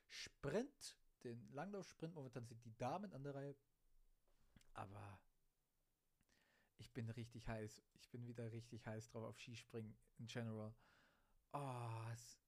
[0.09, 2.15] Sprint, den Langlaufsprint.
[2.15, 3.57] Momentan sind die Damen an der Reihe.
[4.75, 5.21] Aber
[6.79, 7.83] ich bin richtig heiß.
[7.95, 10.75] Ich bin wieder richtig heiß drauf auf Skispringen in general.
[11.53, 12.42] Oh, es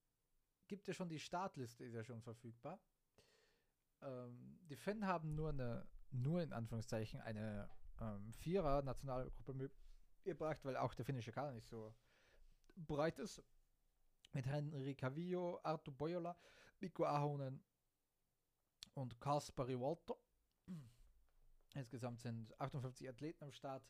[0.67, 2.79] gibt ja schon die Startliste, ist ja schon verfügbar.
[4.01, 9.71] Ähm, die Fan haben nur eine, nur in Anführungszeichen, eine ähm, Vierer-Nationalgruppe
[10.23, 11.93] gebracht, weil auch der finnische Kader nicht so
[12.75, 13.43] breit ist.
[14.33, 16.37] Mit Henry Cavillo, Artur Bojola,
[16.79, 17.63] Mikko Ahonen
[18.93, 20.15] und Kasperi Walter.
[21.73, 23.85] Insgesamt sind 58 Athleten am Start.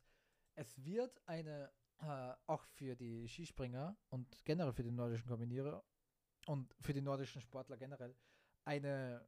[0.55, 5.83] Es wird eine, äh, auch für die Skispringer und generell für die nordischen Kombinierer
[6.45, 8.15] und für die nordischen Sportler generell
[8.63, 9.27] eine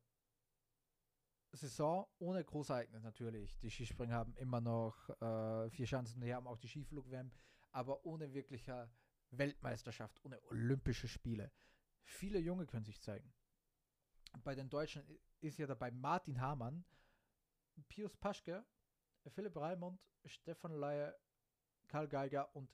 [1.51, 3.57] Saison ohne Großereignis natürlich.
[3.59, 7.31] Die Skispringer haben immer noch äh, vier Chancen, die haben auch die Skiflug-WM,
[7.71, 8.91] aber ohne wirklicher
[9.31, 11.51] Weltmeisterschaft, ohne Olympische Spiele.
[12.03, 13.33] Viele Junge können sich zeigen.
[14.43, 15.03] Bei den Deutschen
[15.41, 16.85] ist ja dabei Martin Hamann,
[17.89, 18.65] Pius Paschke,
[19.27, 21.17] Philipp Raimund, Stefan Leier,
[21.87, 22.69] Karl Geiger und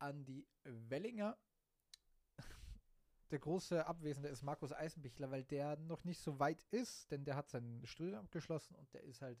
[0.00, 1.38] Andy Wellinger
[3.32, 7.34] der große Abwesende ist Markus Eisenbichler, weil der noch nicht so weit ist, denn der
[7.34, 9.38] hat sein Studium abgeschlossen und der ist halt,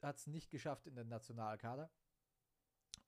[0.00, 1.90] hat es nicht geschafft in den Nationalkader.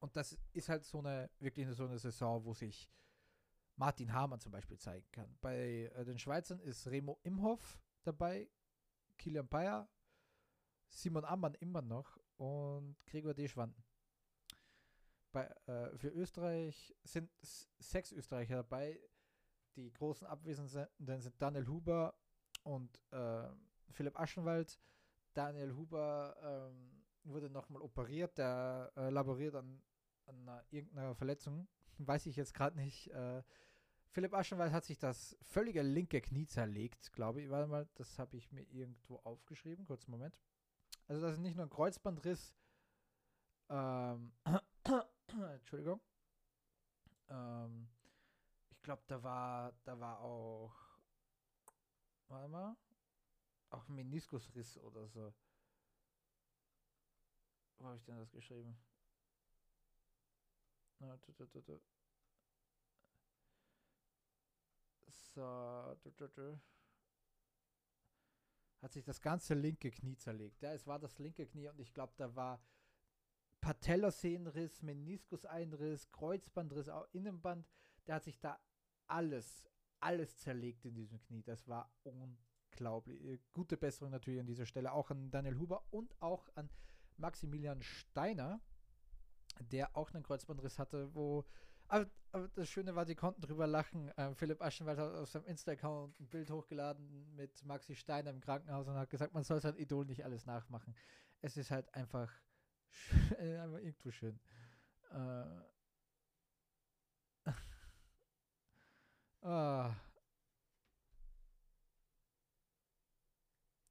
[0.00, 2.90] Und das ist halt so eine, wirklich so eine Saison, wo sich
[3.76, 5.38] Martin Hamann zum Beispiel zeigen kann.
[5.40, 8.50] Bei äh, den Schweizern ist Remo Imhoff dabei,
[9.18, 9.88] Kilian Bayer,
[10.88, 13.84] Simon Ammann immer noch und Gregor Deschwanden.
[15.30, 17.30] Bei, äh, für Österreich sind
[17.78, 19.00] sechs Österreicher dabei
[19.76, 22.14] die großen Abwesenden sind Daniel Huber
[22.62, 23.48] und äh,
[23.90, 24.80] Philipp Aschenwald.
[25.34, 29.82] Daniel Huber ähm, wurde nochmal operiert, der äh, laboriert an,
[30.26, 31.68] an einer, irgendeiner Verletzung.
[31.98, 33.10] Weiß ich jetzt gerade nicht.
[33.10, 33.42] Äh,
[34.10, 37.50] Philipp Aschenwald hat sich das völlige linke Knie zerlegt, glaube ich.
[37.50, 39.86] Warte mal, das habe ich mir irgendwo aufgeschrieben.
[39.86, 40.38] Kurz Moment.
[41.08, 42.56] Also das ist nicht nur ein Kreuzbandriss.
[43.68, 44.32] Ähm,
[45.54, 46.00] Entschuldigung.
[47.28, 47.88] Ähm,
[48.84, 50.74] glaube, da war, da war auch,
[52.28, 52.76] warte mal,
[53.70, 55.34] auch Meniskusriss oder so.
[57.78, 58.78] Wo habe ich denn das geschrieben?
[65.34, 65.96] So,
[68.80, 70.62] hat sich das ganze linke Knie zerlegt.
[70.62, 72.62] Ja, es war das linke Knie und ich glaube, da war
[73.60, 77.66] Patellasehnenriss, Meniskuseinriss, Kreuzbandriss, auch Innenband.
[78.06, 78.60] Der hat sich da
[79.06, 79.66] alles,
[80.00, 81.42] alles zerlegt in diesem Knie.
[81.42, 83.22] Das war unglaublich.
[83.24, 86.70] Äh, gute Besserung natürlich an dieser Stelle auch an Daniel Huber und auch an
[87.16, 88.60] Maximilian Steiner,
[89.60, 91.44] der auch einen Kreuzbandriss hatte, wo
[91.88, 94.10] aber, aber, das Schöne war, die konnten drüber lachen.
[94.16, 98.88] Ähm, Philipp Aschenwald hat auf seinem Insta-Account ein Bild hochgeladen mit Maxi Steiner im Krankenhaus
[98.88, 100.94] und hat gesagt, man soll sein Idol nicht alles nachmachen.
[101.40, 102.32] Es ist halt einfach,
[102.88, 103.18] schön,
[103.60, 104.40] einfach irgendwo schön.
[105.10, 105.44] Äh,
[109.44, 109.94] ah.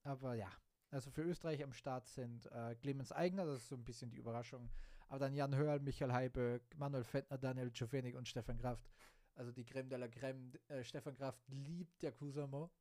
[0.03, 0.51] Aber ja,
[0.91, 4.17] also für Österreich am Start sind äh, Clemens Eigner, das ist so ein bisschen die
[4.17, 4.69] Überraschung.
[5.07, 8.91] Aber dann Jan Hörl, Michael Heiböck, Manuel Fettner, Daniel Czofenik und Stefan Kraft.
[9.35, 10.51] Also die Creme de la Creme.
[10.67, 12.71] Äh, Stefan Kraft liebt der Kusamo.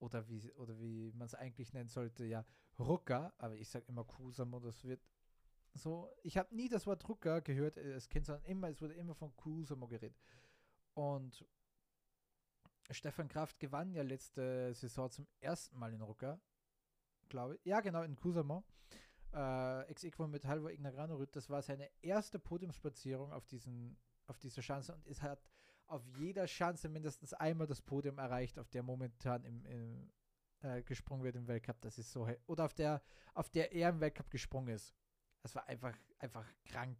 [0.00, 2.44] Oder wie, oder wie man es eigentlich nennen sollte, ja,
[2.78, 3.34] Rucker.
[3.38, 5.04] Aber ich sage immer Kusamo, das wird
[5.74, 6.10] so.
[6.22, 9.14] Ich habe nie das Wort Rucker gehört äh, als Kind, sondern immer, es wurde immer
[9.14, 10.16] von Kusamo geredet.
[10.98, 11.46] Und
[12.90, 16.40] Stefan Kraft gewann ja letzte Saison zum ersten Mal in Rucker
[17.28, 17.64] glaube ich.
[17.64, 18.64] Ja, genau, in Kusama.
[19.32, 21.36] Äh, ex equo mit Halvor Ignagranorüt.
[21.36, 23.44] Das war seine erste Podiumsplatzierung auf,
[24.26, 25.40] auf dieser Chance und es hat
[25.86, 30.12] auf jeder Chance mindestens einmal das Podium erreicht, auf der momentan im, im
[30.60, 31.80] äh, gesprungen wird im Weltcup.
[31.80, 32.28] Das ist so.
[32.46, 33.02] Oder auf der,
[33.34, 34.94] auf der er im Weltcup gesprungen ist.
[35.42, 36.98] Das war einfach, einfach krank.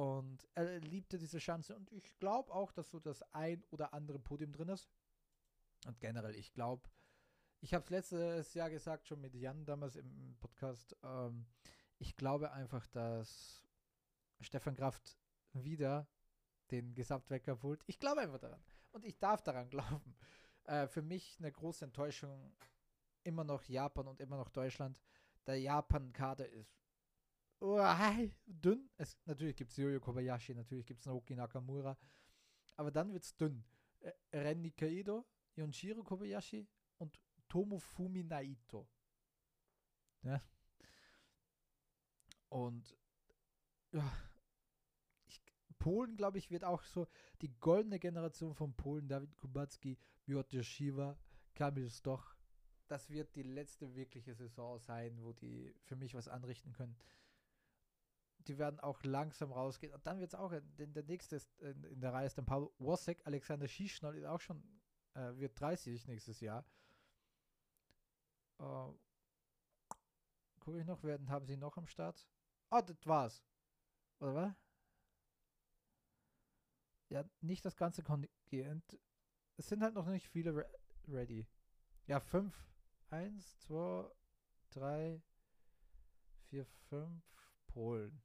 [0.00, 1.76] Und er liebte diese Chance.
[1.76, 4.88] Und ich glaube auch, dass so das ein oder andere Podium drin ist.
[5.86, 6.88] Und generell, ich glaube,
[7.60, 10.96] ich habe es letztes Jahr gesagt, schon mit Jan damals im Podcast.
[11.02, 11.44] Ähm,
[11.98, 13.68] ich glaube einfach, dass
[14.40, 15.18] Stefan Kraft
[15.52, 16.08] wieder
[16.70, 17.82] den Gesamtwecker holt.
[17.86, 18.64] Ich glaube einfach daran.
[18.92, 20.16] Und ich darf daran glauben.
[20.64, 22.56] Äh, für mich eine große Enttäuschung
[23.22, 24.98] immer noch Japan und immer noch Deutschland.
[25.46, 26.79] Der Japan-Kader ist
[28.46, 28.88] dünn.
[28.96, 31.96] Es, natürlich gibt es Yoyo Kobayashi, natürlich gibt es Naoki Nakamura.
[32.76, 33.64] Aber dann wird es dünn.
[34.00, 36.66] Äh, Ren Nikaido, Yonshiro Kobayashi
[36.98, 37.18] und
[37.48, 38.88] Tomofumi Naito.
[40.22, 40.40] Ja.
[42.48, 42.96] Und
[43.92, 44.12] ja,
[45.26, 45.40] ich,
[45.78, 47.06] Polen, glaube ich, wird auch so
[47.42, 51.18] die goldene Generation von Polen, David Kubacki, Piotr Shiva,
[51.54, 52.34] Kamil Stoch,
[52.90, 56.96] das wird die letzte wirkliche Saison sein, wo die für mich was anrichten können.
[58.50, 59.94] Die werden auch langsam rausgehen.
[59.94, 62.44] Und dann wird es auch, denn der nächste ist, in, in, der Reihe ist dann
[62.46, 64.60] Paul Wosek, Alexander Schischnall ist auch schon,
[65.14, 66.64] äh, wird 30 nächstes Jahr.
[68.58, 68.92] Uh,
[70.58, 72.26] Gucke ich noch, werden haben sie noch am Start?
[72.70, 73.40] Ah, das war's.
[74.18, 74.52] Oder was?
[77.08, 78.98] Ja, nicht das ganze Kontingent.
[79.58, 80.66] Es sind halt noch nicht viele re
[81.06, 81.46] ready.
[82.08, 82.66] Ja, fünf.
[83.10, 84.10] Eins, zwei,
[84.70, 85.22] drei,
[86.48, 87.22] vier, fünf.
[87.68, 88.20] Polen.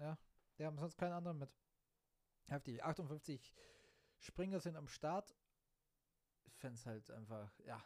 [0.00, 0.18] Ja,
[0.58, 1.50] die haben sonst keinen anderen mit.
[2.46, 2.82] Heftig.
[2.82, 3.54] 58
[4.18, 5.36] Springer sind am Start.
[6.46, 7.82] Ich fände es halt einfach, ja,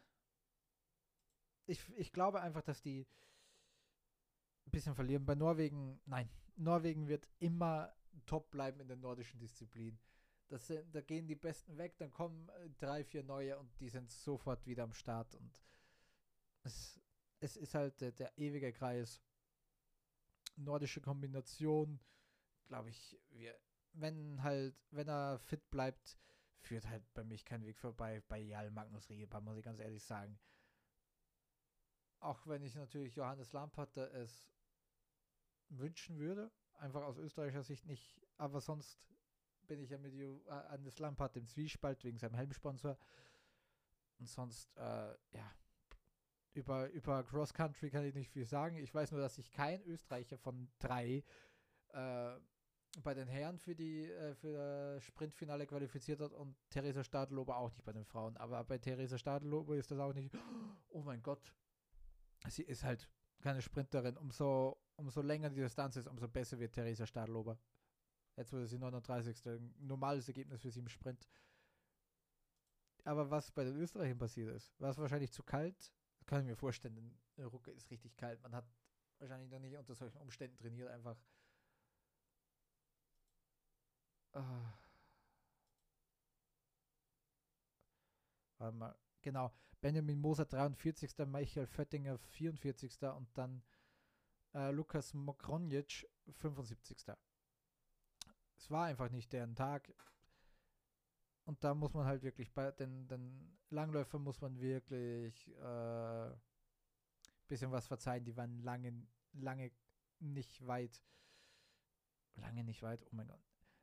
[1.67, 3.07] ich, ich glaube einfach, dass die
[4.67, 5.25] ein bisschen verlieren.
[5.25, 7.95] Bei Norwegen, nein, Norwegen wird immer
[8.27, 9.99] top bleiben in der nordischen Disziplin.
[10.49, 13.89] Das sind, da gehen die Besten weg, dann kommen äh, drei, vier neue und die
[13.89, 15.35] sind sofort wieder am Start.
[15.35, 15.63] Und
[16.63, 17.01] es,
[17.41, 19.21] es ist halt der, der ewige Kreis.
[20.57, 22.01] Nordische Kombination,
[22.67, 23.59] glaube ich, wir,
[23.93, 26.19] wenn halt, wenn er fit bleibt,
[26.59, 30.03] führt halt bei mich kein Weg vorbei bei Jal Magnus Riegebar, muss ich ganz ehrlich
[30.03, 30.39] sagen.
[32.21, 34.51] Auch wenn ich natürlich Johannes Lampert es
[35.69, 38.99] wünschen würde, einfach aus österreichischer Sicht nicht, aber sonst
[39.67, 42.99] bin ich ja mit Johannes Lampert im Zwiespalt wegen seinem Helmsponsor.
[44.19, 45.55] Und sonst, äh, ja,
[46.55, 48.77] über, über Cross Country kann ich nicht viel sagen.
[48.77, 51.25] Ich weiß nur, dass sich kein Österreicher von drei
[51.93, 52.31] äh,
[53.03, 57.71] bei den Herren für die äh, für das Sprintfinale qualifiziert hat und Theresa Stadelober auch
[57.71, 58.37] nicht bei den Frauen.
[58.37, 60.33] Aber bei Theresa Stadelober ist das auch nicht,
[60.91, 61.53] oh mein Gott,
[62.49, 63.09] sie ist halt
[63.41, 64.17] keine Sprinterin.
[64.17, 67.59] Umso, umso länger die Distanz ist, umso besser wird Theresa Stadlober.
[68.37, 69.47] Jetzt wurde sie 39.
[69.47, 71.29] Ein normales Ergebnis für sie im Sprint.
[73.05, 75.93] Aber was bei den Österreichern passiert ist, war es wahrscheinlich zu kalt.
[76.27, 78.43] Kann ich mir vorstellen, in Rucke ist richtig kalt.
[78.43, 78.67] Man hat
[79.19, 81.17] wahrscheinlich noch nicht unter solchen Umständen trainiert, einfach.
[84.35, 84.41] Uh,
[88.59, 88.99] warte mal.
[89.23, 89.53] Genau.
[89.81, 91.19] Benjamin Moser 43.
[91.27, 93.03] Michael Föttinger 44.
[93.03, 93.63] und dann
[94.55, 97.07] äh, Lukas Mokronjic 75.
[98.57, 99.93] Es war einfach nicht deren Tag.
[101.45, 106.31] Und da muss man halt wirklich bei den, den Langläufern muss man wirklich äh,
[107.49, 108.25] bisschen was verzeihen.
[108.25, 109.71] Die waren lange, lange
[110.21, 111.03] nicht weit.
[112.37, 113.43] Lange nicht weit, oh mein Gott.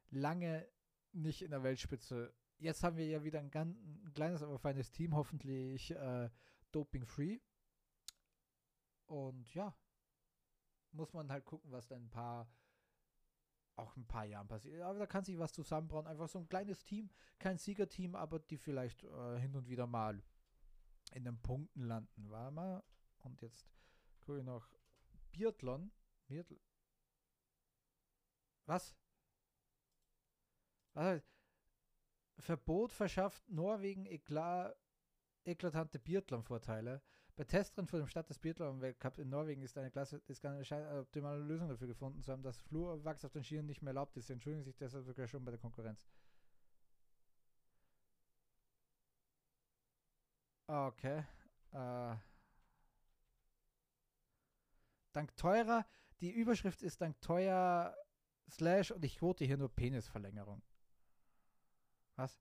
[0.09, 0.67] Lange
[1.13, 2.33] nicht in der Weltspitze.
[2.57, 6.29] Jetzt haben wir ja wieder ein, ganz, ein kleines, aber feines Team, hoffentlich äh,
[6.71, 7.39] doping-free.
[9.05, 9.75] Und ja,
[10.91, 12.51] muss man halt gucken, was dann ein paar,
[13.81, 14.81] auch ein paar Jahren passiert.
[14.81, 16.07] Aber da kann sich was zusammenbrauen.
[16.07, 20.23] Einfach so ein kleines Team, kein Siegerteam, aber die vielleicht äh, hin und wieder mal
[21.13, 22.29] in den Punkten landen.
[22.29, 22.83] War mal.
[23.23, 23.67] Und jetzt
[24.21, 24.69] gucke ich noch
[25.31, 25.91] Biathlon.
[26.27, 26.61] Biathlon.
[28.65, 28.95] Was?
[30.93, 31.21] Was?
[32.37, 34.75] Verbot verschafft Norwegen eklat,
[35.43, 37.01] eklatante Biathlon-Vorteile.
[37.35, 40.63] Bei Testrennen vor dem Start des Biathlon-Weltcup in Norwegen ist eine Klasse, ist keine
[40.99, 44.27] optimale Lösung dafür gefunden zu haben, dass Flurwachs auf den Schienen nicht mehr erlaubt ist.
[44.27, 46.07] Sie entschuldigen sich deshalb sogar schon bei der Konkurrenz.
[50.67, 51.25] Okay.
[51.71, 52.15] Äh.
[55.13, 55.85] Dank teurer,
[56.21, 57.95] die Überschrift ist dank teuer
[58.49, 60.61] Slash und ich quote hier nur Penisverlängerung.
[62.15, 62.39] Was?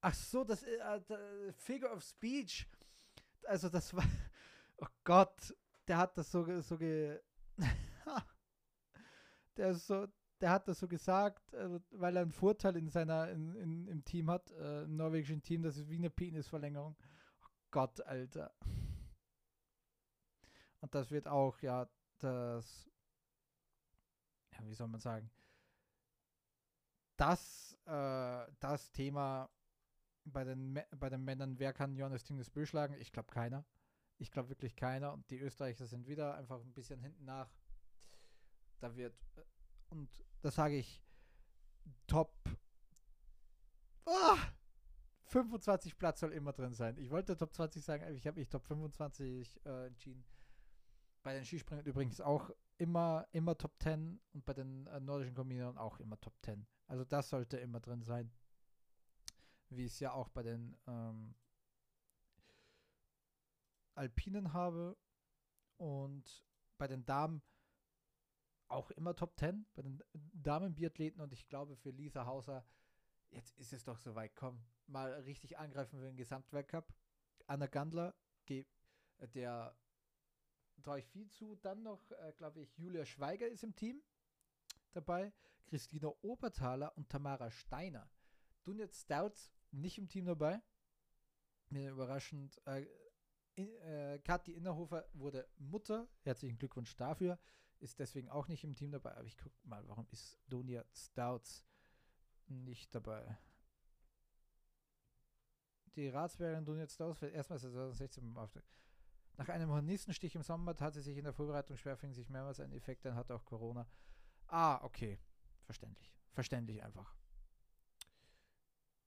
[0.00, 2.68] Ach so, das äh, äh Figure of Speech.
[3.44, 4.04] Also das war.
[4.80, 5.56] Oh Gott,
[5.88, 7.20] der hat das so, so ge.
[9.56, 10.06] der ist so,
[10.40, 14.04] der hat das so gesagt, äh, weil er einen Vorteil in seiner, in, in, im
[14.04, 16.96] Team hat, äh, im norwegischen Team, das ist wie eine Penisverlängerung.
[17.42, 18.54] Oh Gott, Alter.
[20.80, 22.88] Und das wird auch, ja, das,
[24.52, 25.30] ja, wie soll man sagen,
[27.16, 29.50] das, äh, das Thema
[30.32, 32.94] bei den, bei den Männern, wer kann Johannes Tingnes Bö schlagen?
[32.98, 33.64] Ich glaube keiner.
[34.18, 35.12] Ich glaube wirklich keiner.
[35.12, 37.50] Und die Österreicher sind wieder einfach ein bisschen hinten nach.
[38.80, 39.42] Da wird, äh,
[39.90, 40.08] und
[40.42, 41.02] das sage ich,
[42.06, 42.34] Top
[44.04, 44.36] oh,
[45.26, 46.96] 25 Platz soll immer drin sein.
[46.98, 50.24] Ich wollte Top 20 sagen, ich habe mich Top 25 äh, entschieden.
[51.22, 55.76] Bei den Skispringern übrigens auch immer, immer Top 10 und bei den äh, nordischen Kombinierern
[55.76, 56.66] auch immer Top 10.
[56.86, 58.32] Also das sollte immer drin sein
[59.70, 61.34] wie ich es ja auch bei den ähm,
[63.94, 64.96] Alpinen habe
[65.76, 66.46] und
[66.78, 67.42] bei den Damen
[68.68, 72.66] auch immer Top 10, bei den Damen-Biathleten und ich glaube für Lisa Hauser,
[73.30, 76.92] jetzt ist es doch soweit, komm, mal richtig angreifen für den Gesamtweltcup.
[77.46, 78.14] Anna Gandler,
[79.34, 79.76] der
[80.82, 81.56] traue ich viel zu.
[81.56, 84.02] Dann noch, äh, glaube ich, Julia Schweiger ist im Team
[84.92, 85.32] dabei,
[85.66, 88.10] Christina Oberthaler und Tamara Steiner.
[88.64, 90.60] Dunja Stouts nicht im Team dabei.
[91.70, 92.60] Mir überraschend.
[92.66, 92.86] Äh,
[93.56, 96.08] äh, Kathi Innerhofer wurde Mutter.
[96.22, 97.38] Herzlichen Glückwunsch dafür.
[97.80, 99.16] Ist deswegen auch nicht im Team dabei.
[99.16, 101.64] Aber ich gucke mal, warum ist Donia Stouts
[102.46, 103.38] nicht dabei?
[105.94, 108.64] Die Ratsbergerin Donia Stouts wird erstmals 2016 beim Auftritt.
[109.36, 112.58] Nach einem Hornistenstich im Sommer tat sie sich in der Vorbereitung schwer, fing sich mehrmals
[112.58, 113.88] ein Effekt, dann hatte auch Corona.
[114.48, 115.18] Ah, okay.
[115.64, 116.12] Verständlich.
[116.32, 117.17] Verständlich einfach.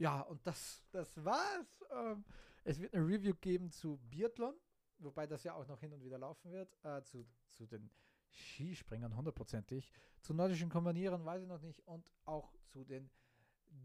[0.02, 1.86] Ja, und das, das war's.
[1.92, 2.26] Ähm,
[2.64, 4.56] es wird eine Review geben zu Biathlon,
[4.98, 6.76] wobei das ja auch noch hin und wieder laufen wird.
[6.84, 7.92] Äh, zu, zu den
[8.32, 9.92] Skispringern hundertprozentig.
[10.22, 11.86] Zu nordischen Kombinieren weiß ich noch nicht.
[11.86, 13.12] Und auch zu den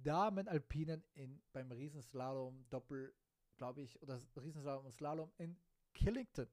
[0.04, 3.14] Damen-Alpinen in, beim Riesenslalom Doppel,
[3.58, 5.58] glaube ich, oder Riesenslalom und Slalom in
[5.92, 6.48] Killington.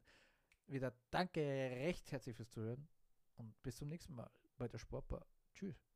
[0.67, 2.90] Wieder danke recht herzlich fürs Zuhören
[3.38, 5.25] und bis zum nächsten Mal bei der Sportbar.
[5.54, 5.92] Tschüss.